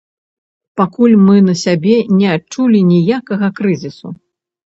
Пакуль 0.79 1.13
мы 1.25 1.35
на 1.49 1.53
сябе 1.65 1.93
не 2.21 2.27
адчулі 2.35 2.79
ніякага 2.93 3.47
крызісу. 3.59 4.07